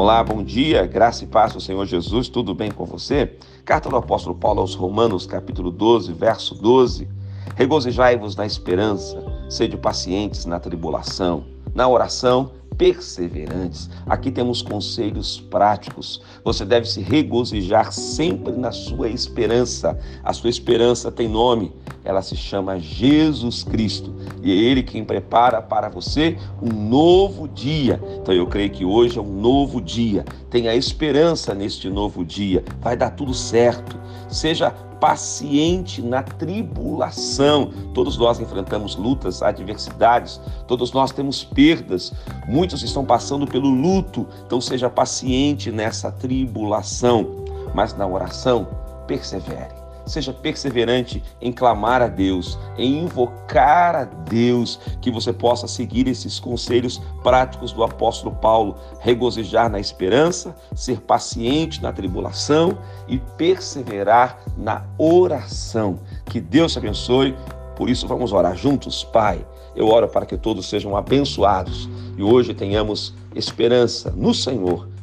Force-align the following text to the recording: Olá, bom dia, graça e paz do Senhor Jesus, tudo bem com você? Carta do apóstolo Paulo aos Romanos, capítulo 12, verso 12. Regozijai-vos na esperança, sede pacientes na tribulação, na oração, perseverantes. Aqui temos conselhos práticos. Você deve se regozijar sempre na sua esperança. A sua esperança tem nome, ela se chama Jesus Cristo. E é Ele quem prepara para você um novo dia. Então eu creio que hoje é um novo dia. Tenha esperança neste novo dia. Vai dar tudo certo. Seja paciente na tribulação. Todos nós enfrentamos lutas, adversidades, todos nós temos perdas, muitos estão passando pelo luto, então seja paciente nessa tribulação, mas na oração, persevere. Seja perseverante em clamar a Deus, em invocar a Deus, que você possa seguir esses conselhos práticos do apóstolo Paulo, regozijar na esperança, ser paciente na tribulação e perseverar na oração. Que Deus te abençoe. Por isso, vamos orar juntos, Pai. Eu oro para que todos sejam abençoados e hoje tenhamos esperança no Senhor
Olá, 0.00 0.22
bom 0.22 0.44
dia, 0.44 0.86
graça 0.86 1.24
e 1.24 1.26
paz 1.26 1.52
do 1.52 1.60
Senhor 1.60 1.84
Jesus, 1.84 2.28
tudo 2.28 2.54
bem 2.54 2.70
com 2.70 2.84
você? 2.84 3.32
Carta 3.64 3.88
do 3.88 3.96
apóstolo 3.96 4.32
Paulo 4.32 4.60
aos 4.60 4.76
Romanos, 4.76 5.26
capítulo 5.26 5.72
12, 5.72 6.12
verso 6.12 6.54
12. 6.54 7.08
Regozijai-vos 7.56 8.36
na 8.36 8.46
esperança, 8.46 9.20
sede 9.50 9.76
pacientes 9.76 10.44
na 10.44 10.60
tribulação, 10.60 11.46
na 11.74 11.88
oração, 11.88 12.52
perseverantes. 12.76 13.90
Aqui 14.06 14.30
temos 14.30 14.62
conselhos 14.62 15.40
práticos. 15.40 16.22
Você 16.44 16.64
deve 16.64 16.86
se 16.86 17.00
regozijar 17.00 17.92
sempre 17.92 18.52
na 18.52 18.70
sua 18.70 19.08
esperança. 19.08 19.98
A 20.22 20.32
sua 20.32 20.48
esperança 20.48 21.10
tem 21.10 21.26
nome, 21.26 21.72
ela 22.04 22.22
se 22.22 22.36
chama 22.36 22.78
Jesus 22.78 23.62
Cristo. 23.62 24.14
E 24.42 24.50
é 24.52 24.54
Ele 24.54 24.82
quem 24.82 25.04
prepara 25.04 25.60
para 25.60 25.88
você 25.88 26.36
um 26.62 26.72
novo 26.72 27.48
dia. 27.48 28.00
Então 28.20 28.34
eu 28.34 28.46
creio 28.46 28.70
que 28.70 28.84
hoje 28.84 29.18
é 29.18 29.22
um 29.22 29.40
novo 29.40 29.80
dia. 29.80 30.24
Tenha 30.50 30.74
esperança 30.74 31.54
neste 31.54 31.90
novo 31.90 32.24
dia. 32.24 32.64
Vai 32.80 32.96
dar 32.96 33.10
tudo 33.10 33.34
certo. 33.34 33.98
Seja 34.28 34.70
paciente 35.00 36.02
na 36.02 36.22
tribulação. 36.22 37.70
Todos 37.94 38.16
nós 38.16 38.40
enfrentamos 38.40 38.96
lutas, 38.96 39.42
adversidades, 39.42 40.40
todos 40.66 40.92
nós 40.92 41.12
temos 41.12 41.44
perdas, 41.44 42.12
muitos 42.46 42.82
estão 42.82 43.04
passando 43.04 43.46
pelo 43.46 43.68
luto, 43.68 44.26
então 44.44 44.60
seja 44.60 44.90
paciente 44.90 45.70
nessa 45.70 46.10
tribulação, 46.10 47.44
mas 47.74 47.96
na 47.96 48.06
oração, 48.06 48.66
persevere. 49.06 49.77
Seja 50.08 50.32
perseverante 50.32 51.22
em 51.40 51.52
clamar 51.52 52.00
a 52.00 52.08
Deus, 52.08 52.58
em 52.78 53.04
invocar 53.04 53.94
a 53.94 54.04
Deus, 54.04 54.80
que 55.00 55.10
você 55.10 55.32
possa 55.32 55.68
seguir 55.68 56.08
esses 56.08 56.40
conselhos 56.40 57.00
práticos 57.22 57.72
do 57.72 57.84
apóstolo 57.84 58.34
Paulo, 58.34 58.76
regozijar 59.00 59.70
na 59.70 59.78
esperança, 59.78 60.56
ser 60.74 61.00
paciente 61.02 61.82
na 61.82 61.92
tribulação 61.92 62.78
e 63.06 63.18
perseverar 63.18 64.40
na 64.56 64.84
oração. 64.96 65.98
Que 66.24 66.40
Deus 66.40 66.72
te 66.72 66.78
abençoe. 66.78 67.36
Por 67.76 67.90
isso, 67.90 68.08
vamos 68.08 68.32
orar 68.32 68.56
juntos, 68.56 69.04
Pai. 69.04 69.46
Eu 69.76 69.88
oro 69.88 70.08
para 70.08 70.26
que 70.26 70.36
todos 70.36 70.68
sejam 70.68 70.96
abençoados 70.96 71.88
e 72.16 72.22
hoje 72.22 72.54
tenhamos 72.54 73.14
esperança 73.34 74.10
no 74.10 74.34
Senhor 74.34 74.88